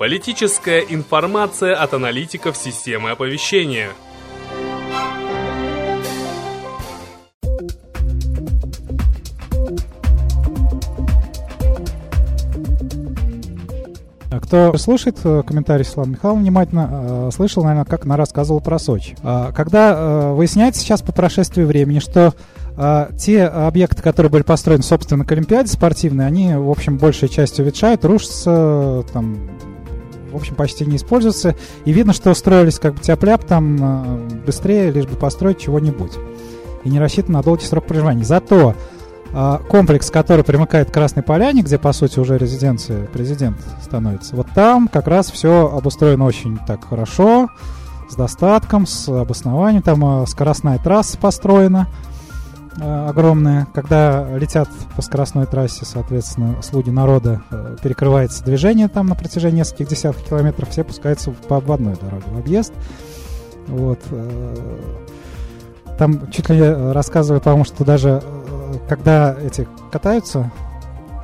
Политическая 0.00 0.80
информация 0.80 1.76
от 1.76 1.92
аналитиков 1.92 2.56
системы 2.56 3.10
оповещения. 3.10 3.90
А 14.30 14.40
Кто 14.40 14.74
слушает 14.78 15.18
э, 15.22 15.42
комментарий 15.46 15.84
Слава 15.84 16.08
Михайловна 16.08 16.44
внимательно, 16.44 16.88
э, 16.90 17.30
слышал, 17.34 17.62
наверное, 17.62 17.84
как 17.84 18.06
она 18.06 18.16
рассказывала 18.16 18.60
про 18.60 18.78
Сочи. 18.78 19.14
А, 19.22 19.52
Когда 19.52 19.92
э, 19.92 20.32
выясняется 20.32 20.80
сейчас 20.80 21.02
по 21.02 21.12
прошествии 21.12 21.64
времени, 21.64 21.98
что 21.98 22.32
те 23.18 23.44
объекты, 23.44 24.00
которые 24.00 24.30
были 24.30 24.42
построены, 24.42 24.82
собственно, 24.82 25.26
к 25.26 25.32
Олимпиаде 25.32 25.68
спортивной, 25.68 26.26
они, 26.26 26.54
в 26.54 26.70
общем, 26.70 26.96
большей 26.96 27.28
частью 27.28 27.66
ветшают, 27.66 28.06
рушатся, 28.06 29.04
там, 29.12 29.50
в 30.30 30.36
общем, 30.36 30.54
почти 30.54 30.86
не 30.86 30.96
используются. 30.96 31.56
И 31.84 31.92
видно, 31.92 32.12
что 32.12 32.32
строились 32.34 32.78
как 32.78 32.94
бы 32.94 33.00
тяп 33.00 33.44
там 33.44 33.78
э, 33.80 34.44
быстрее, 34.46 34.90
лишь 34.90 35.06
бы 35.06 35.16
построить 35.16 35.58
чего-нибудь. 35.58 36.12
И 36.84 36.88
не 36.88 36.98
рассчитан 36.98 37.32
на 37.32 37.42
долгий 37.42 37.66
срок 37.66 37.86
проживания. 37.86 38.24
Зато 38.24 38.74
а, 39.32 39.58
комплекс, 39.58 40.10
который 40.10 40.44
примыкает 40.44 40.90
к 40.90 40.94
Красной 40.94 41.22
Поляне, 41.22 41.62
где, 41.62 41.78
по 41.78 41.92
сути, 41.92 42.18
уже 42.18 42.36
резиденция 42.36 43.06
президента 43.06 43.62
становится, 43.82 44.34
вот 44.34 44.48
там 44.54 44.88
как 44.88 45.06
раз 45.06 45.30
все 45.30 45.70
обустроено 45.72 46.24
очень 46.24 46.58
так 46.66 46.88
хорошо, 46.88 47.48
с 48.08 48.16
достатком, 48.16 48.86
с 48.86 49.08
обоснованием. 49.08 49.82
Там 49.82 50.22
э, 50.22 50.26
скоростная 50.26 50.78
трасса 50.78 51.16
построена 51.16 51.86
огромная. 52.78 53.66
Когда 53.74 54.26
летят 54.36 54.68
по 54.96 55.02
скоростной 55.02 55.46
трассе, 55.46 55.84
соответственно, 55.84 56.62
слуги 56.62 56.90
народа, 56.90 57.42
э, 57.50 57.76
перекрывается 57.82 58.44
движение 58.44 58.88
там 58.88 59.06
на 59.06 59.14
протяжении 59.14 59.58
нескольких 59.58 59.88
десятков 59.88 60.24
километров, 60.26 60.68
все 60.70 60.84
пускаются 60.84 61.30
по 61.32 61.56
обводной 61.56 61.96
дороге 61.96 62.24
в 62.26 62.38
объезд. 62.38 62.72
Вот. 63.66 63.98
э, 64.10 64.78
Там 65.98 66.30
чуть 66.30 66.48
ли 66.48 66.58
э, 66.60 66.92
рассказывали, 66.92 67.40
по-моему, 67.40 67.64
что 67.64 67.84
даже 67.84 68.22
э, 68.24 68.74
когда 68.88 69.34
эти 69.34 69.66
катаются, 69.92 70.50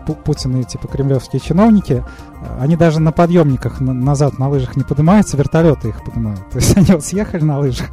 Пу- 0.07 0.15
Путин 0.23 0.57
и 0.61 0.65
типа 0.65 0.87
кремлевские 0.89 1.41
чиновники, 1.41 2.05
э, 2.43 2.59
они 2.61 2.77
даже 2.77 3.01
на 3.01 3.11
подъемниках 3.13 3.81
на- 3.81 3.95
назад 3.95 4.39
на 4.39 4.49
лыжах 4.49 4.77
не 4.77 4.83
поднимаются, 4.83 5.37
вертолеты 5.37 5.89
их 5.89 6.05
поднимают. 6.05 6.47
То 6.51 6.59
есть 6.59 6.77
они 6.77 6.87
вот 6.91 7.05
съехали 7.05 7.43
на 7.43 7.59
лыжах, 7.59 7.87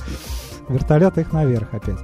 вертолеты 0.68 1.22
их 1.22 1.32
наверх 1.32 1.70
опять. 1.74 2.00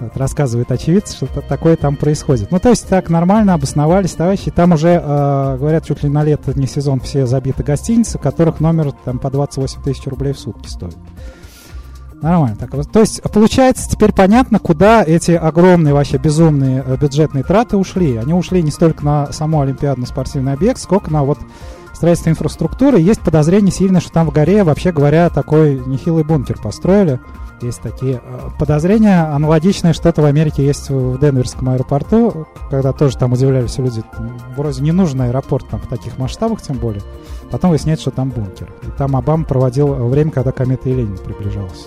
Вот, 0.00 0.16
рассказывает 0.16 0.70
очевидцы, 0.70 1.16
что 1.16 1.26
та- 1.26 1.40
такое 1.40 1.76
там 1.76 1.96
происходит. 1.96 2.50
Ну, 2.50 2.58
то 2.58 2.70
есть 2.70 2.88
так 2.88 3.10
нормально 3.10 3.54
обосновались 3.54 4.12
товарищи. 4.12 4.50
Там 4.50 4.72
уже, 4.72 5.00
э, 5.02 5.56
говорят, 5.58 5.86
чуть 5.86 6.02
ли 6.02 6.08
на 6.08 6.22
лето 6.22 6.58
не 6.58 6.66
сезон 6.66 7.00
все 7.00 7.26
забиты 7.26 7.62
гостиницы, 7.62 8.18
которых 8.18 8.60
номер 8.60 8.92
там 9.04 9.18
по 9.18 9.30
28 9.30 9.82
тысяч 9.82 10.06
рублей 10.06 10.32
в 10.32 10.38
сутки 10.38 10.68
стоит. 10.68 10.96
Нормально. 12.20 12.56
Так. 12.58 12.70
То 12.86 13.00
есть, 13.00 13.22
получается, 13.22 13.88
теперь 13.88 14.12
понятно, 14.12 14.58
куда 14.58 15.04
эти 15.04 15.32
огромные, 15.32 15.94
вообще 15.94 16.16
безумные 16.16 16.82
э, 16.84 16.96
бюджетные 16.96 17.44
траты 17.44 17.76
ушли. 17.76 18.16
Они 18.16 18.34
ушли 18.34 18.62
не 18.62 18.70
столько 18.70 19.04
на 19.04 19.32
само 19.32 19.60
олимпиадно-спортивный 19.62 20.52
объект, 20.52 20.80
сколько 20.80 21.12
на 21.12 21.22
вот 21.22 21.38
строительство 21.94 22.30
инфраструктуры. 22.30 23.00
Есть 23.00 23.20
подозрение 23.20 23.72
сильное, 23.72 24.00
что 24.00 24.12
там 24.12 24.26
в 24.26 24.32
горе, 24.32 24.64
вообще 24.64 24.92
говоря, 24.92 25.30
такой 25.30 25.80
нехилый 25.86 26.24
бункер 26.24 26.58
построили. 26.60 27.20
Есть 27.60 27.80
такие 27.80 28.20
э, 28.22 28.48
подозрения. 28.58 29.34
Аналогичное 29.34 29.92
что-то 29.92 30.22
в 30.22 30.24
Америке 30.24 30.64
есть 30.64 30.90
в 30.90 31.18
Денверском 31.18 31.70
аэропорту, 31.70 32.46
когда 32.70 32.92
тоже 32.92 33.16
там 33.16 33.32
удивлялись 33.32 33.78
люди. 33.78 34.02
Вроде 34.56 34.82
не 34.82 34.92
нужен 34.92 35.20
аэропорт 35.22 35.68
там 35.68 35.80
в 35.80 35.88
таких 35.88 36.18
масштабах, 36.18 36.62
тем 36.62 36.76
более. 36.76 37.02
Потом 37.50 37.70
выясняется, 37.70 38.02
что 38.02 38.10
там 38.12 38.30
бункер. 38.30 38.72
И 38.82 38.90
там 38.96 39.16
Обама 39.16 39.44
проводил 39.44 39.88
время, 39.94 40.30
когда 40.30 40.52
комета 40.52 40.88
Елени 40.88 41.16
приближалась 41.16 41.86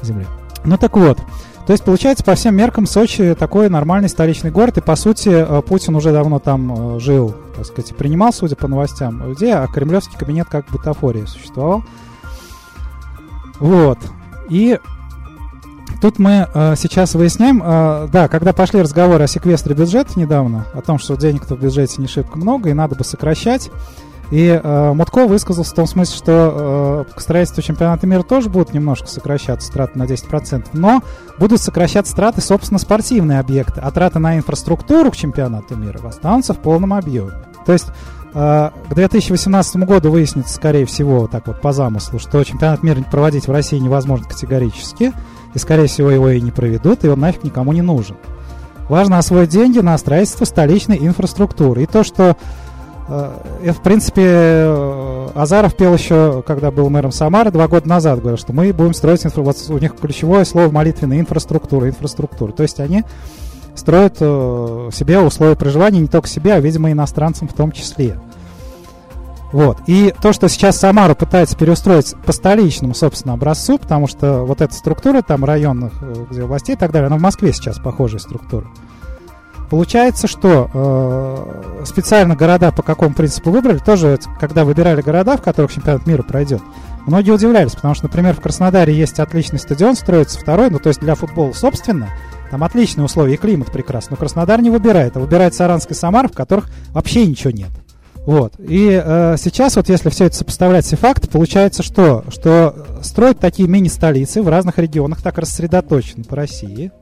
к 0.00 0.04
Земле. 0.04 0.26
Ну 0.64 0.76
так 0.76 0.96
вот. 0.96 1.18
То 1.66 1.72
есть, 1.72 1.84
получается, 1.84 2.24
по 2.24 2.34
всем 2.34 2.56
меркам 2.56 2.86
Сочи 2.86 3.36
такой 3.38 3.68
нормальный 3.68 4.08
столичный 4.08 4.50
город, 4.50 4.78
и, 4.78 4.80
по 4.80 4.96
сути, 4.96 5.28
э, 5.28 5.62
Путин 5.62 5.94
уже 5.94 6.12
давно 6.12 6.40
там 6.40 6.96
э, 6.96 6.98
жил, 6.98 7.34
так 7.54 7.66
сказать, 7.66 7.94
принимал, 7.94 8.32
судя 8.32 8.56
по 8.56 8.66
новостям, 8.66 9.28
людей, 9.28 9.54
а 9.54 9.66
кремлевский 9.68 10.18
кабинет 10.18 10.48
как 10.48 10.66
бутафория 10.70 11.26
существовал. 11.26 11.84
Вот. 13.60 13.98
И 14.48 14.78
тут 16.00 16.18
мы 16.18 16.48
э, 16.52 16.74
сейчас 16.76 17.14
выясняем, 17.14 17.62
э, 17.64 18.08
да, 18.12 18.28
когда 18.28 18.52
пошли 18.52 18.80
разговоры 18.80 19.24
о 19.24 19.26
секвестре 19.26 19.74
бюджета 19.74 20.18
недавно, 20.18 20.66
о 20.74 20.80
том, 20.80 20.98
что 20.98 21.16
денег-то 21.16 21.54
в 21.54 21.60
бюджете 21.60 22.00
не 22.00 22.08
шибко 22.08 22.38
много, 22.38 22.70
и 22.70 22.72
надо 22.72 22.96
бы 22.96 23.04
сокращать, 23.04 23.70
и 24.32 24.48
э, 24.48 24.92
Мутко 24.94 25.26
высказался 25.26 25.72
в 25.72 25.74
том 25.74 25.86
смысле, 25.86 26.16
что 26.16 27.04
э, 27.06 27.14
к 27.14 27.20
строительству 27.20 27.62
чемпионата 27.62 28.06
мира 28.06 28.22
тоже 28.22 28.48
будут 28.48 28.72
немножко 28.72 29.06
сокращаться 29.06 29.70
траты 29.70 29.98
на 29.98 30.04
10%, 30.04 30.68
но 30.72 31.02
будут 31.38 31.60
сокращаться 31.60 32.16
траты, 32.16 32.40
собственно, 32.40 32.78
спортивные 32.78 33.40
объекты, 33.40 33.82
а 33.82 33.90
траты 33.90 34.20
на 34.20 34.38
инфраструктуру 34.38 35.10
к 35.10 35.16
чемпионату 35.16 35.76
мира 35.76 36.00
останутся 36.08 36.54
в 36.54 36.60
полном 36.60 36.94
объеме. 36.94 37.32
То 37.66 37.74
есть 37.74 37.88
к 38.32 38.94
2018 38.94 39.76
году 39.76 40.10
выяснится, 40.10 40.54
скорее 40.54 40.86
всего, 40.86 41.26
так 41.26 41.46
вот 41.46 41.60
по 41.60 41.72
замыслу, 41.72 42.18
что 42.18 42.42
чемпионат 42.44 42.82
мира 42.82 43.02
проводить 43.10 43.46
в 43.46 43.52
России 43.52 43.78
невозможно 43.78 44.26
категорически, 44.26 45.12
и, 45.54 45.58
скорее 45.58 45.86
всего, 45.86 46.10
его 46.10 46.30
и 46.30 46.40
не 46.40 46.50
проведут, 46.50 47.04
и 47.04 47.08
он 47.08 47.20
нафиг 47.20 47.44
никому 47.44 47.72
не 47.72 47.82
нужен. 47.82 48.16
Важно 48.88 49.18
освоить 49.18 49.50
деньги 49.50 49.78
на 49.78 49.96
строительство 49.98 50.44
столичной 50.44 50.98
инфраструктуры. 50.98 51.82
И 51.82 51.86
то, 51.86 52.02
что 52.02 52.36
э, 53.08 53.72
в 53.72 53.82
принципе, 53.82 54.22
э, 54.24 55.28
Азаров 55.34 55.76
пел 55.76 55.94
еще, 55.94 56.42
когда 56.46 56.70
был 56.70 56.90
мэром 56.90 57.12
Самары, 57.12 57.50
два 57.50 57.68
года 57.68 57.88
назад, 57.88 58.20
говорил, 58.20 58.38
что 58.38 58.52
мы 58.52 58.72
будем 58.72 58.94
строить 58.94 59.24
инфра... 59.24 59.42
вот 59.42 59.56
у 59.68 59.78
них 59.78 59.94
ключевое 59.96 60.44
слово 60.44 60.70
молитвенная 60.70 61.20
инфраструктура, 61.20 61.88
инфраструктура. 61.88 62.52
То 62.52 62.62
есть 62.62 62.80
они 62.80 63.04
строят 63.74 64.16
э, 64.20 64.90
себе 64.92 65.20
условия 65.20 65.56
проживания 65.56 66.00
не 66.00 66.08
только 66.08 66.28
себе, 66.28 66.54
а, 66.54 66.60
видимо, 66.60 66.92
иностранцам 66.92 67.48
в 67.48 67.54
том 67.54 67.72
числе. 67.72 68.18
Вот. 69.52 69.78
И 69.86 70.14
то, 70.22 70.32
что 70.32 70.48
сейчас 70.48 70.78
Самару 70.78 71.14
пытается 71.14 71.56
переустроить 71.56 72.14
по 72.24 72.32
столичному, 72.32 72.94
собственно, 72.94 73.34
образцу, 73.34 73.78
потому 73.78 74.06
что 74.06 74.44
вот 74.44 74.62
эта 74.62 74.74
структура 74.74 75.20
там 75.22 75.44
районных, 75.44 75.92
э, 76.00 76.26
где 76.30 76.42
властей 76.42 76.74
и 76.74 76.78
так 76.78 76.90
далее, 76.90 77.06
она 77.06 77.18
в 77.18 77.20
Москве 77.20 77.52
сейчас 77.52 77.78
похожая 77.78 78.20
структура. 78.20 78.66
Получается, 79.68 80.26
что 80.26 80.70
э, 80.72 81.84
специально 81.86 82.36
города 82.36 82.72
по 82.72 82.82
какому 82.82 83.14
принципу 83.14 83.50
выбрали, 83.50 83.78
тоже, 83.78 84.18
когда 84.38 84.64
выбирали 84.64 85.00
города, 85.00 85.36
в 85.36 85.42
которых 85.42 85.72
чемпионат 85.72 86.06
мира 86.06 86.22
пройдет, 86.22 86.60
многие 87.06 87.30
удивлялись, 87.30 87.72
потому 87.72 87.94
что, 87.94 88.04
например, 88.04 88.34
в 88.34 88.40
Краснодаре 88.40 88.94
есть 88.94 89.18
отличный 89.18 89.58
стадион, 89.58 89.96
строится 89.96 90.38
второй, 90.38 90.68
ну, 90.68 90.78
то 90.78 90.88
есть 90.88 91.00
для 91.00 91.14
футбола, 91.14 91.52
собственно, 91.54 92.10
там 92.52 92.62
отличные 92.64 93.06
условия, 93.06 93.32
и 93.32 93.36
климат 93.38 93.72
прекрасный, 93.72 94.10
но 94.10 94.16
Краснодар 94.18 94.60
не 94.60 94.68
выбирает, 94.68 95.16
а 95.16 95.20
выбирает 95.20 95.54
Саранск 95.54 95.90
и 95.90 95.94
Самар, 95.94 96.28
в 96.28 96.32
которых 96.32 96.68
вообще 96.90 97.26
ничего 97.26 97.50
нет. 97.50 97.70
Вот. 98.26 98.52
И 98.58 98.90
э, 99.02 99.36
сейчас, 99.38 99.76
вот 99.76 99.88
если 99.88 100.10
все 100.10 100.26
это 100.26 100.36
сопоставлять 100.36 100.84
все 100.84 100.96
факты, 100.96 101.28
получается 101.28 101.82
что? 101.82 102.24
Что 102.28 102.76
строят 103.00 103.38
такие 103.38 103.66
мини-столицы 103.70 104.42
в 104.42 104.48
разных 104.48 104.78
регионах, 104.78 105.22
так 105.22 105.38
рассредоточены 105.38 106.24
по 106.24 106.36
России. 106.36 106.92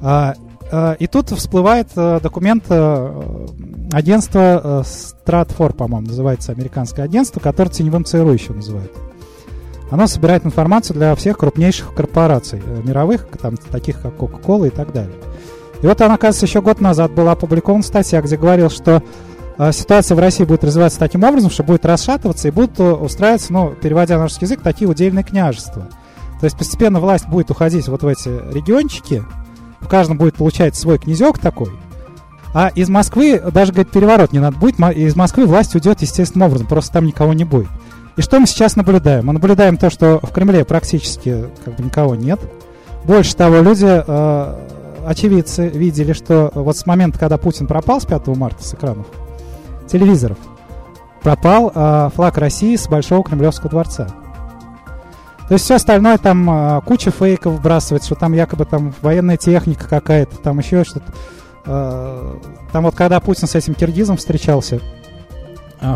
А, 0.00 0.34
а, 0.70 0.92
и 1.00 1.08
тут 1.08 1.30
всплывает 1.30 1.88
а, 1.96 2.20
документ 2.20 2.66
а, 2.68 3.48
агентства 3.90 4.40
а, 4.62 4.82
Stratfor, 4.82 5.74
по-моему, 5.74 6.06
называется 6.06 6.52
американское 6.52 7.04
агентство, 7.04 7.40
которое 7.40 7.70
теневым 7.70 8.04
ЦРУ 8.04 8.32
еще 8.32 8.52
называют. 8.52 8.92
Оно 9.90 10.06
собирает 10.06 10.46
информацию 10.46 10.96
для 10.96 11.14
всех 11.14 11.38
крупнейших 11.38 11.94
корпораций 11.94 12.62
э, 12.64 12.82
мировых, 12.82 13.26
там, 13.40 13.56
таких 13.56 14.00
как 14.00 14.14
Coca-Cola 14.14 14.68
и 14.68 14.70
так 14.70 14.92
далее. 14.92 15.14
И 15.82 15.86
вот 15.86 16.00
она, 16.00 16.14
оказывается, 16.14 16.46
еще 16.46 16.62
год 16.62 16.80
назад 16.80 17.12
была 17.12 17.32
опубликована 17.32 17.82
статья, 17.82 18.22
где 18.22 18.36
говорил, 18.36 18.70
что 18.70 19.02
э, 19.58 19.72
ситуация 19.72 20.14
в 20.14 20.18
России 20.18 20.44
будет 20.44 20.64
развиваться 20.64 20.98
таким 20.98 21.22
образом, 21.24 21.50
что 21.50 21.62
будет 21.62 21.84
расшатываться 21.84 22.48
и 22.48 22.50
будут 22.50 22.80
э, 22.80 22.92
устраиваться, 22.92 23.52
ну, 23.52 23.74
переводя 23.80 24.16
на 24.16 24.24
русский 24.24 24.46
язык, 24.46 24.62
такие 24.62 24.88
удельные 24.88 25.24
княжества. 25.24 25.88
То 26.40 26.44
есть 26.44 26.56
постепенно 26.56 27.00
власть 27.00 27.28
будет 27.28 27.50
уходить 27.50 27.86
вот 27.88 28.02
в 28.02 28.06
эти 28.06 28.28
региончики, 28.28 29.24
в 29.80 29.88
каждом 29.88 30.16
будет 30.16 30.34
получать 30.36 30.74
свой 30.74 30.98
князек 30.98 31.38
такой, 31.38 31.70
а 32.54 32.68
из 32.68 32.88
Москвы, 32.88 33.42
даже, 33.52 33.72
говорит, 33.72 33.90
переворот 33.90 34.32
не 34.32 34.38
надо 34.38 34.56
будет, 34.56 34.78
из 34.78 35.16
Москвы 35.16 35.44
власть 35.44 35.74
уйдет 35.74 36.02
естественным 36.02 36.46
образом, 36.48 36.68
просто 36.68 36.92
там 36.94 37.04
никого 37.04 37.32
не 37.32 37.44
будет. 37.44 37.68
И 38.16 38.22
что 38.22 38.38
мы 38.38 38.46
сейчас 38.46 38.76
наблюдаем? 38.76 39.26
Мы 39.26 39.32
наблюдаем 39.32 39.76
то, 39.76 39.90
что 39.90 40.20
в 40.22 40.30
Кремле 40.30 40.64
практически 40.64 41.46
как 41.64 41.76
бы 41.76 41.82
никого 41.82 42.14
нет. 42.14 42.40
Больше 43.04 43.34
того, 43.34 43.56
люди, 43.56 43.86
э, 43.86 44.54
очевидцы, 45.06 45.68
видели, 45.68 46.12
что 46.12 46.50
вот 46.54 46.76
с 46.76 46.86
момента, 46.86 47.18
когда 47.18 47.38
Путин 47.38 47.66
пропал 47.66 48.00
с 48.00 48.06
5 48.06 48.28
марта 48.28 48.62
с 48.62 48.74
экранов 48.74 49.06
телевизоров, 49.88 50.38
пропал 51.22 51.72
э, 51.74 52.10
флаг 52.14 52.38
России 52.38 52.76
с 52.76 52.86
Большого 52.86 53.24
Кремлевского 53.24 53.70
дворца. 53.70 54.06
То 55.48 55.54
есть 55.54 55.64
все 55.64 55.74
остальное 55.74 56.16
там 56.16 56.48
э, 56.48 56.80
куча 56.82 57.10
фейков 57.10 57.54
вбрасывается, 57.54 58.06
что 58.06 58.14
там 58.14 58.32
якобы 58.32 58.64
там 58.64 58.94
военная 59.02 59.36
техника 59.36 59.88
какая-то, 59.88 60.36
там 60.36 60.58
еще 60.58 60.84
что-то. 60.84 61.12
Э, 61.66 62.36
там 62.72 62.84
вот 62.84 62.94
когда 62.94 63.20
Путин 63.20 63.48
с 63.48 63.54
этим 63.54 63.74
киргизом 63.74 64.16
встречался, 64.16 64.80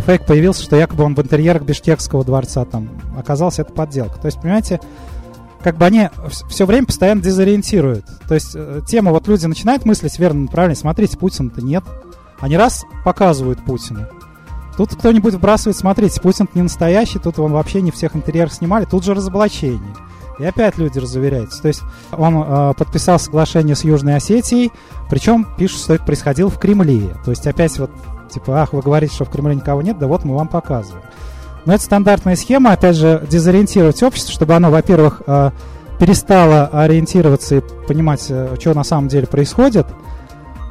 фейк 0.05 0.27
появился, 0.27 0.63
что 0.63 0.77
якобы 0.77 1.05
он 1.05 1.15
в 1.15 1.21
интерьерах 1.21 1.63
Бишкекского 1.63 2.25
дворца 2.25 2.65
там 2.65 2.89
оказался, 3.17 3.63
это 3.63 3.73
подделка. 3.73 4.19
То 4.19 4.27
есть, 4.27 4.41
понимаете, 4.41 4.81
как 5.63 5.77
бы 5.77 5.87
они 5.87 6.09
все 6.49 6.67
время 6.67 6.87
постоянно 6.87 7.21
дезориентируют. 7.21 8.05
То 8.29 8.35
есть 8.35 8.53
э, 8.55 8.81
тема, 8.87 9.13
вот 9.13 9.27
люди 9.29 9.47
начинают 9.47 9.85
мыслить 9.85 10.19
верно, 10.19 10.47
правильно, 10.47 10.77
смотрите, 10.77 11.17
Путина-то 11.17 11.63
нет. 11.63 11.85
Они 12.41 12.57
раз 12.57 12.85
показывают 13.05 13.65
Путина. 13.65 14.09
Тут 14.77 14.95
кто-нибудь 14.95 15.35
вбрасывает, 15.35 15.77
смотрите, 15.77 16.21
Путин 16.21 16.49
не 16.55 16.63
настоящий, 16.63 17.19
тут 17.19 17.39
он 17.41 17.53
вообще 17.53 17.83
не 17.83 17.91
всех 17.91 18.15
интерьерах 18.15 18.53
снимали, 18.53 18.85
тут 18.85 19.05
же 19.05 19.15
разоблачение. 19.15 19.95
И 20.39 20.45
опять 20.45 20.79
люди 20.79 21.01
разуверяются. 21.01 21.61
То 21.61 21.69
есть 21.69 21.83
он 22.13 22.37
э, 22.37 22.75
подписал 22.79 23.19
соглашение 23.19 23.75
с 23.75 23.83
Южной 23.83 24.17
Осетией, 24.17 24.71
причем 25.11 25.49
пишут, 25.59 25.81
что 25.81 25.95
это 25.95 26.05
происходило 26.05 26.49
в 26.49 26.61
Кремле. 26.61 27.17
То 27.25 27.33
есть 27.33 27.47
опять 27.49 27.77
вот, 27.81 27.91
типа, 28.29 28.63
ах, 28.63 28.73
вы 28.73 28.83
говорите, 28.83 29.15
что 29.15 29.25
в 29.25 29.31
Кремле 29.31 29.55
никого 29.57 29.83
нет, 29.83 29.99
да 29.99 30.07
вот 30.07 30.25
мы 30.25 30.35
вам 30.35 30.49
показываем. 30.49 31.03
Но 31.65 31.75
это 31.75 31.83
стандартная 31.83 32.37
схема, 32.37 32.73
опять 32.73 32.97
же, 32.97 33.27
дезориентировать 33.29 34.03
общество, 34.03 34.33
чтобы 34.33 34.55
оно, 34.55 34.71
во-первых, 34.71 35.23
э, 35.27 35.51
перестало 35.99 36.67
ориентироваться 36.67 37.57
и 37.57 37.61
понимать, 37.87 38.25
э, 38.31 38.57
что 38.59 38.75
на 38.75 38.85
самом 38.85 39.09
деле 39.09 39.27
происходит. 39.27 39.87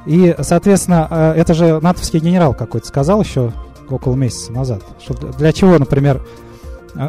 И, 0.06 0.36
соответственно, 0.40 1.08
э, 1.10 1.34
это 1.38 1.54
же 1.54 1.80
натовский 1.82 2.20
генерал 2.20 2.54
какой-то 2.54 2.88
сказал 2.88 3.22
еще 3.22 3.54
около 3.90 4.16
месяца 4.16 4.52
назад, 4.52 4.82
что 5.00 5.14
для 5.14 5.54
чего, 5.54 5.78
например, 5.78 6.26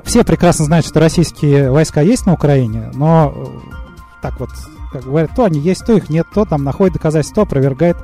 все 0.05 0.23
прекрасно 0.23 0.67
знают, 0.67 0.85
что 0.85 1.00
российские 1.00 1.71
войска 1.71 2.03
есть 2.03 2.27
на 2.27 2.35
Украине, 2.35 2.91
но 2.93 3.35
так 4.21 4.39
вот, 4.39 4.50
как 4.93 5.05
говорят, 5.05 5.31
то 5.35 5.45
они 5.45 5.61
есть, 5.61 5.87
то 5.87 5.95
их 5.95 6.11
нет, 6.11 6.27
то 6.35 6.45
там 6.45 6.62
находит 6.62 6.95
доказательства, 6.95 7.37
то 7.37 7.43
опровергает. 7.43 7.97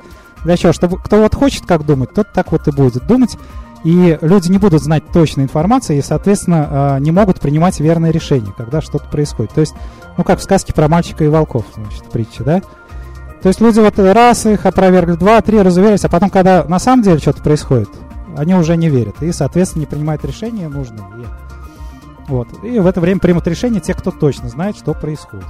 Для 0.44 0.56
чего? 0.56 0.73
Чтобы 0.73 0.99
кто 0.99 1.20
вот 1.20 1.35
хочет 1.35 1.67
как 1.67 1.85
думать, 1.85 2.14
тот 2.14 2.32
так 2.32 2.52
вот 2.52 2.69
и 2.69 2.70
будет 2.70 3.06
думать 3.06 3.37
и 3.85 4.19
люди 4.23 4.50
не 4.50 4.56
будут 4.58 4.82
знать 4.82 5.05
точной 5.12 5.44
информации 5.44 5.99
и, 5.99 6.02
соответственно, 6.02 6.69
а, 6.70 6.99
не 6.99 7.12
могут 7.12 7.38
принимать 7.38 7.79
верные 7.81 8.12
решения, 8.12 8.52
когда 8.56 8.81
что-то 8.81 9.06
происходит. 9.08 9.52
То 9.52 9.61
есть, 9.61 9.75
ну, 10.17 10.25
как 10.25 10.41
в 10.41 10.43
сказке 10.43 10.73
про 10.73 10.88
мальчика 10.88 11.23
и 11.23 11.29
волков, 11.29 11.67
значит, 11.75 12.05
притча, 12.11 12.43
да? 12.44 12.62
То 13.43 13.49
есть 13.49 13.61
люди 13.61 13.81
вот 13.81 13.99
раз 13.99 14.46
их 14.46 14.64
опровергли, 14.64 15.12
два, 15.12 15.43
три, 15.43 15.61
разуверились, 15.61 16.05
а 16.06 16.08
потом, 16.08 16.31
когда 16.31 16.64
на 16.64 16.79
самом 16.79 17.02
деле 17.02 17.19
что-то 17.19 17.43
происходит, 17.43 17.91
они 18.38 18.55
уже 18.55 18.75
не 18.79 18.88
верят 18.88 19.23
и, 19.23 19.31
соответственно, 19.32 19.81
не 19.81 19.87
принимают 19.87 20.25
решения 20.25 20.67
нужные. 20.69 21.05
Вот. 22.26 22.49
и 22.62 22.79
в 22.79 22.87
это 22.87 23.02
время 23.02 23.20
примут 23.20 23.46
решение 23.46 23.82
те, 23.82 23.93
кто 23.93 24.11
точно 24.11 24.49
знает, 24.49 24.79
что 24.79 24.94
происходит. 24.94 25.44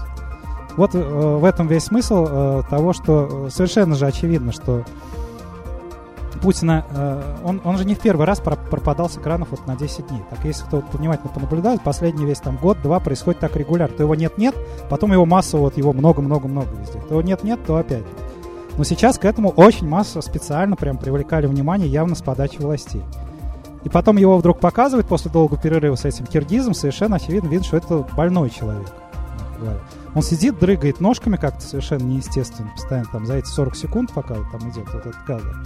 Вот 0.77 0.95
э, 0.95 0.99
в 0.99 1.45
этом 1.45 1.69
весь 1.69 1.85
смысл 1.85 2.27
э, 2.29 2.63
того, 2.69 2.93
что 2.93 3.47
э, 3.47 3.51
совершенно 3.51 3.95
же 3.95 4.07
очевидно, 4.07 4.53
что 4.53 4.85
Путина, 6.45 6.85
э, 6.91 7.37
он, 7.45 7.61
он 7.65 7.79
же 7.79 7.85
не 7.85 7.95
в 7.95 8.01
первый 8.01 8.27
раз 8.27 8.41
пропадал 8.41 9.09
с 9.09 9.17
экранов 9.17 9.49
вот 9.51 9.67
на 9.67 9.77
10 9.77 10.09
дней. 10.09 10.23
Так 10.29 10.45
если 10.45 10.65
кто 10.65 10.83
внимательно 10.93 11.33
понаблюдает, 11.33 11.83
последний 11.83 12.27
весь 12.27 12.41
там 12.41 12.57
год-два 12.57 13.01
происходит 13.01 13.41
так 13.41 13.57
регулярно. 13.57 13.97
То 13.97 14.03
его 14.03 14.15
нет-нет, 14.15 14.55
потом 14.91 15.13
его 15.13 15.25
массово, 15.25 15.63
вот 15.63 15.77
его 15.77 15.93
много-много-много 15.93 16.69
везде. 16.77 17.01
То 17.09 17.23
нет-нет, 17.23 17.65
то 17.67 17.77
опять. 17.77 18.05
Но 18.77 18.85
сейчас 18.85 19.19
к 19.19 19.25
этому 19.25 19.51
очень 19.51 19.89
массово 19.89 20.21
специально 20.21 20.77
прям 20.77 20.99
привлекали 20.99 21.47
внимание 21.47 21.89
явно 21.89 22.15
с 22.15 22.23
подачи 22.23 22.59
властей. 22.59 23.03
И 23.85 23.89
потом 23.89 24.17
его 24.17 24.37
вдруг 24.37 24.61
показывают 24.61 25.07
после 25.07 25.31
долгого 25.31 25.61
перерыва 25.61 25.95
с 25.95 26.05
этим 26.05 26.27
киргизом, 26.27 26.75
совершенно 26.75 27.17
очевидно 27.17 27.49
видно, 27.49 27.65
что 27.65 27.77
это 27.77 28.07
больной 28.17 28.51
человек. 28.51 28.93
Он 30.15 30.23
сидит, 30.23 30.59
дрыгает 30.59 31.01
ножками 31.01 31.37
как-то 31.37 31.63
совершенно 31.63 32.05
неестественно, 32.05 32.71
постоянно 32.71 33.09
там 33.11 33.27
за 33.27 33.35
эти 33.37 33.47
40 33.47 33.77
секунд, 33.77 34.13
пока 34.15 34.35
там 34.35 34.71
идет 34.71 34.93
вот 34.93 35.07
этот 35.07 35.23
кадр. 35.25 35.57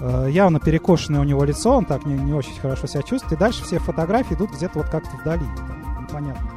Э, 0.00 0.28
явно 0.30 0.60
перекошенное 0.60 1.20
у 1.20 1.24
него 1.24 1.44
лицо, 1.44 1.76
он 1.76 1.84
так 1.84 2.04
не, 2.06 2.14
не 2.14 2.32
очень 2.32 2.58
хорошо 2.60 2.86
себя 2.86 3.02
чувствует. 3.02 3.34
И 3.34 3.36
дальше 3.36 3.64
все 3.64 3.78
фотографии 3.78 4.34
идут 4.34 4.50
где-то 4.50 4.78
вот 4.78 4.88
как-то 4.88 5.16
вдали, 5.16 5.44
там, 5.56 6.02
непонятно 6.02 6.50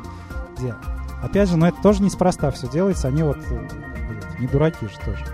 где. 0.58 0.76
Опять 1.22 1.50
же, 1.50 1.58
но 1.58 1.68
это 1.68 1.82
тоже 1.82 2.04
неспроста 2.04 2.52
все 2.52 2.68
делается, 2.68 3.08
они 3.08 3.24
вот, 3.24 3.38
э, 3.50 3.68
блин, 4.10 4.22
не 4.40 4.48
дураки 4.48 4.86
же 4.86 4.98
тоже. 5.06 5.26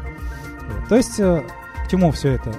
То 0.87 0.95
есть, 0.95 1.19
э, 1.19 1.43
к 1.85 1.89
чему 1.89 2.11
все 2.11 2.33
это? 2.33 2.51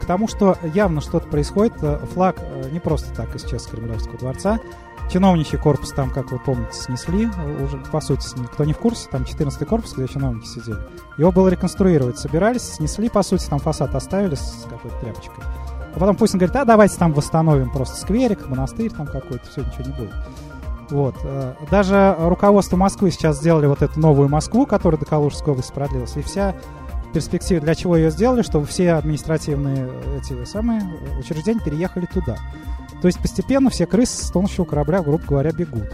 К 0.00 0.06
тому, 0.06 0.28
что 0.28 0.56
явно 0.62 1.00
что-то 1.00 1.26
происходит. 1.26 1.74
Флаг 2.14 2.36
не 2.70 2.78
просто 2.78 3.12
так 3.14 3.34
исчез 3.34 3.64
с 3.64 3.66
Кремлевского 3.66 4.16
дворца. 4.18 4.60
Чиновничий 5.10 5.58
корпус 5.58 5.92
там, 5.92 6.10
как 6.10 6.32
вы 6.32 6.38
помните, 6.38 6.72
снесли. 6.72 7.28
Уже, 7.62 7.78
по 7.92 8.00
сути, 8.00 8.26
кто 8.52 8.64
не 8.64 8.72
в 8.72 8.78
курсе, 8.78 9.08
там 9.10 9.22
14-й 9.22 9.64
корпус, 9.64 9.94
где 9.94 10.08
чиновники 10.08 10.46
сидели. 10.46 10.78
Его 11.16 11.30
было 11.30 11.48
реконструировать. 11.48 12.18
Собирались, 12.18 12.62
снесли, 12.62 13.08
по 13.08 13.22
сути, 13.22 13.46
там 13.48 13.58
фасад 13.58 13.94
оставили 13.94 14.34
с 14.34 14.66
какой-то 14.68 14.98
тряпочкой. 15.00 15.44
А 15.94 15.98
потом 15.98 16.16
Путин 16.16 16.38
говорит, 16.38 16.56
а 16.56 16.64
давайте 16.64 16.98
там 16.98 17.12
восстановим 17.12 17.70
просто 17.70 17.96
скверик, 17.96 18.46
монастырь 18.48 18.90
там 18.90 19.06
какой-то, 19.06 19.48
все, 19.48 19.62
ничего 19.62 19.84
не 19.84 19.92
будет. 19.92 20.14
Вот. 20.90 21.14
Э, 21.24 21.54
даже 21.70 22.14
руководство 22.18 22.76
Москвы 22.76 23.10
сейчас 23.10 23.38
сделали 23.38 23.66
вот 23.66 23.82
эту 23.82 23.98
новую 23.98 24.28
Москву, 24.28 24.66
которая 24.66 25.00
до 25.00 25.06
Калужской 25.06 25.52
области 25.52 25.72
продлилась, 25.72 26.16
и 26.16 26.22
вся 26.22 26.54
перспектива, 27.14 27.62
для 27.62 27.74
чего 27.74 27.96
ее 27.96 28.10
сделали, 28.10 28.42
чтобы 28.42 28.66
все 28.66 28.92
административные 28.92 29.88
эти 30.18 30.44
самые 30.44 30.82
учреждения 31.18 31.60
переехали 31.60 32.06
туда. 32.06 32.36
То 33.06 33.08
есть 33.08 33.20
постепенно 33.20 33.70
все 33.70 33.86
крысы 33.86 34.20
с 34.20 34.30
тонущего 34.32 34.64
корабля, 34.64 35.00
грубо 35.00 35.22
говоря, 35.24 35.52
бегут. 35.52 35.86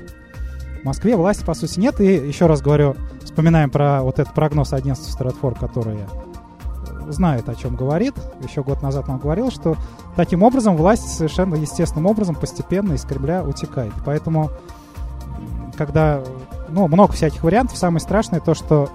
В 0.80 0.84
Москве 0.86 1.14
власти, 1.14 1.44
по 1.44 1.52
сути, 1.52 1.78
нет. 1.78 2.00
И 2.00 2.06
еще 2.06 2.46
раз 2.46 2.62
говорю, 2.62 2.96
вспоминаем 3.22 3.68
про 3.68 4.02
вот 4.02 4.18
этот 4.18 4.32
прогноз 4.32 4.72
агентства 4.72 5.12
Стратфор, 5.12 5.54
который 5.54 5.98
э, 5.98 7.12
знает, 7.12 7.50
о 7.50 7.54
чем 7.54 7.76
говорит. 7.76 8.14
Еще 8.40 8.62
год 8.62 8.80
назад 8.80 9.08
нам 9.08 9.18
говорил, 9.18 9.50
что 9.50 9.76
таким 10.16 10.42
образом 10.42 10.74
власть 10.74 11.06
совершенно 11.06 11.56
естественным 11.56 12.06
образом 12.06 12.34
постепенно 12.34 12.94
из 12.94 13.02
Кремля 13.02 13.44
утекает. 13.44 13.92
Поэтому, 14.06 14.50
когда, 15.76 16.22
ну, 16.70 16.88
много 16.88 17.12
всяких 17.12 17.44
вариантов, 17.44 17.76
самое 17.76 18.00
страшное 18.00 18.40
то, 18.40 18.54
что 18.54 18.88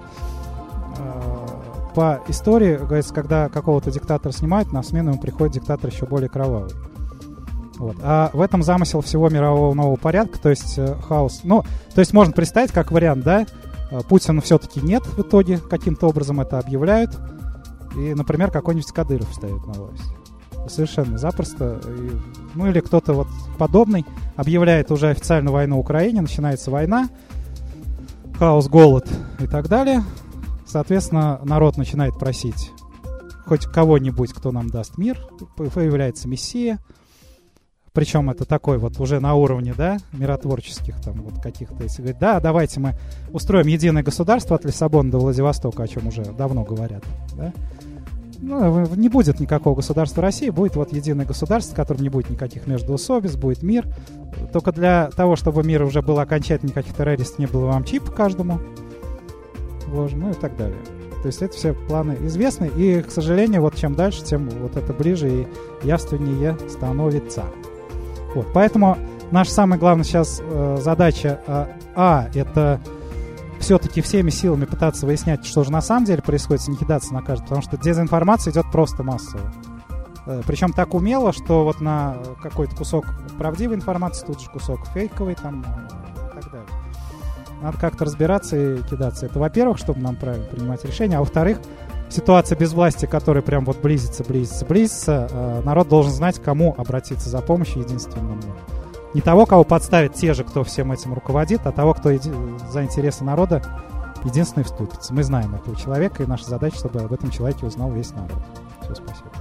э, 0.97 1.47
по 1.93 2.19
истории, 2.29 2.77
говорится, 2.77 3.13
когда 3.13 3.47
какого-то 3.47 3.91
диктатора 3.91 4.33
снимают, 4.33 4.73
на 4.73 4.81
смену 4.81 5.11
ему 5.11 5.21
приходит 5.21 5.53
диктатор 5.53 5.91
еще 5.91 6.07
более 6.07 6.29
кровавый. 6.29 6.71
Вот. 7.77 7.95
А 8.01 8.31
в 8.33 8.41
этом 8.41 8.63
замысел 8.63 9.01
всего 9.01 9.29
мирового 9.29 9.73
нового 9.73 9.95
порядка, 9.97 10.39
то 10.39 10.49
есть 10.49 10.77
э, 10.77 10.95
хаос. 11.07 11.41
Ну, 11.43 11.63
то 11.93 11.99
есть 11.99 12.11
можно 12.13 12.33
представить 12.33 12.71
как 12.71 12.91
вариант, 12.91 13.23
да, 13.23 13.45
э, 13.91 13.99
Путина 14.07 14.41
все-таки 14.41 14.81
нет 14.81 15.05
в 15.05 15.21
итоге, 15.21 15.59
каким-то 15.59 16.07
образом 16.07 16.41
это 16.41 16.57
объявляют. 16.59 17.11
И, 17.95 18.13
например, 18.13 18.51
какой-нибудь 18.51 18.91
Кадыров 18.91 19.29
встает 19.29 19.65
на 19.65 19.73
власть. 19.73 20.03
Совершенно 20.69 21.17
запросто. 21.17 21.79
И, 21.85 22.11
ну 22.55 22.67
или 22.67 22.79
кто-то 22.79 23.13
вот 23.13 23.27
подобный 23.57 24.05
объявляет 24.35 24.91
уже 24.91 25.09
официально 25.09 25.51
войну 25.51 25.79
Украине, 25.79 26.21
начинается 26.21 26.71
война, 26.71 27.09
хаос, 28.39 28.67
голод 28.67 29.07
и 29.39 29.47
так 29.47 29.67
далее. 29.67 30.03
Соответственно, 30.65 31.39
народ 31.43 31.77
начинает 31.77 32.17
просить 32.17 32.71
хоть 33.47 33.65
кого-нибудь, 33.65 34.33
кто 34.33 34.51
нам 34.51 34.69
даст 34.69 34.97
мир, 34.97 35.25
появляется 35.55 36.27
мессия, 36.27 36.79
причем 37.97 38.29
это 38.29 38.45
такой 38.45 38.77
вот 38.77 38.99
уже 38.99 39.19
на 39.19 39.33
уровне, 39.33 39.73
да, 39.75 39.97
миротворческих 40.13 41.01
там 41.01 41.15
вот 41.23 41.41
каких-то, 41.41 41.81
если 41.81 42.03
говорить, 42.03 42.19
да, 42.19 42.39
давайте 42.39 42.79
мы 42.79 42.93
устроим 43.33 43.65
единое 43.65 44.03
государство 44.03 44.55
от 44.55 44.65
Лиссабона 44.65 45.09
до 45.09 45.17
Владивостока, 45.17 45.81
о 45.81 45.87
чем 45.87 46.05
уже 46.05 46.23
давно 46.23 46.63
говорят, 46.63 47.03
да. 47.35 47.51
Ну, 48.37 48.85
не 48.95 49.09
будет 49.09 49.39
никакого 49.39 49.73
государства 49.73 50.21
России, 50.21 50.51
будет 50.51 50.75
вот 50.75 50.93
единое 50.93 51.25
государство, 51.25 51.73
в 51.73 51.75
котором 51.75 52.03
не 52.03 52.09
будет 52.09 52.29
никаких 52.29 52.67
междоусобиц, 52.67 53.35
будет 53.35 53.63
мир. 53.63 53.87
Только 54.53 54.71
для 54.71 55.09
того, 55.15 55.35
чтобы 55.35 55.63
мир 55.63 55.81
уже 55.81 56.03
был 56.03 56.19
окончательно, 56.19 56.69
никаких 56.69 56.93
террористов 56.93 57.39
не 57.39 57.47
было, 57.47 57.65
вам 57.65 57.83
чип 57.83 58.11
каждому 58.11 58.59
вложен, 59.87 60.19
ну 60.19 60.29
и 60.29 60.35
так 60.35 60.55
далее. 60.55 60.77
То 61.23 61.29
есть 61.29 61.41
это 61.41 61.57
все 61.57 61.73
планы 61.73 62.15
известны, 62.21 62.69
и, 62.77 63.01
к 63.01 63.09
сожалению, 63.09 63.63
вот 63.63 63.73
чем 63.73 63.95
дальше, 63.95 64.23
тем 64.23 64.49
вот 64.49 64.77
это 64.77 64.93
ближе 64.93 65.29
и 65.31 65.47
явственнее 65.81 66.55
становится. 66.69 67.45
Вот, 68.37 68.53
поэтому 68.53 68.99
наша 69.31 69.49
самая 69.49 69.79
главная 69.79 70.03
сейчас 70.03 70.39
э, 70.43 70.77
задача, 70.79 71.41
э, 71.47 71.65
а, 71.95 72.27
это 72.35 72.79
все-таки 73.59 74.01
всеми 74.01 74.29
силами 74.29 74.65
пытаться 74.65 75.07
выяснять, 75.07 75.43
что 75.43 75.63
же 75.63 75.71
на 75.71 75.81
самом 75.81 76.05
деле 76.05 76.21
происходит, 76.21 76.67
не 76.67 76.77
кидаться 76.77 77.15
на 77.15 77.23
каждого, 77.23 77.47
потому 77.47 77.61
что 77.63 77.77
дезинформация 77.77 78.51
идет 78.53 78.71
просто 78.71 79.01
массово. 79.01 79.51
Э, 80.27 80.43
причем 80.45 80.71
так 80.71 80.93
умело, 80.93 81.33
что 81.33 81.63
вот 81.63 81.81
на 81.81 82.17
какой-то 82.43 82.75
кусок 82.75 83.07
правдивой 83.39 83.75
информации, 83.75 84.27
тут 84.27 84.39
же 84.39 84.51
кусок 84.51 84.85
фейковой 84.93 85.33
там 85.33 85.65
э, 85.65 86.27
и 86.27 86.41
так 86.41 86.51
далее. 86.51 86.67
Надо 87.63 87.77
как-то 87.79 88.05
разбираться 88.05 88.55
и 88.55 88.83
кидаться. 88.83 89.25
Это, 89.25 89.39
во-первых, 89.39 89.79
чтобы 89.79 89.99
нам 90.01 90.15
правильно 90.15 90.45
принимать 90.45 90.85
решения, 90.85 91.17
а 91.17 91.21
во-вторых, 91.21 91.57
ситуация 92.09 92.57
без 92.57 92.73
власти, 92.73 93.05
которая 93.05 93.43
прям 93.43 93.65
вот 93.65 93.77
близится, 93.81 94.23
близится, 94.23 94.65
близится, 94.65 95.27
э, 95.31 95.61
народ 95.63 95.87
должен 95.87 96.11
знать, 96.11 96.41
кому 96.41 96.73
обратиться 96.77 97.29
за 97.29 97.41
помощью 97.41 97.81
единственному. 97.81 98.41
Не 99.13 99.21
того, 99.21 99.45
кого 99.45 99.63
подставят 99.63 100.13
те 100.13 100.33
же, 100.33 100.43
кто 100.43 100.63
всем 100.63 100.91
этим 100.91 101.13
руководит, 101.13 101.65
а 101.65 101.71
того, 101.71 101.93
кто 101.93 102.11
еди- 102.11 102.31
за 102.71 102.83
интересы 102.83 103.23
народа 103.23 103.61
единственный 104.23 104.63
вступится. 104.63 105.13
Мы 105.13 105.23
знаем 105.23 105.55
этого 105.55 105.75
человека, 105.75 106.23
и 106.23 106.25
наша 106.27 106.45
задача, 106.45 106.77
чтобы 106.77 106.99
об 107.01 107.13
этом 107.13 107.31
человеке 107.31 107.65
узнал 107.65 107.91
весь 107.91 108.11
народ. 108.11 108.37
Все, 108.83 108.95
спасибо. 108.95 109.31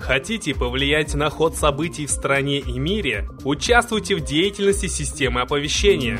Хотите 0.00 0.56
повлиять 0.56 1.14
на 1.14 1.30
ход 1.30 1.54
событий 1.54 2.06
в 2.06 2.10
стране 2.10 2.58
и 2.58 2.80
мире? 2.80 3.28
Участвуйте 3.44 4.16
в 4.16 4.20
деятельности 4.22 4.86
системы 4.86 5.40
оповещения. 5.40 6.18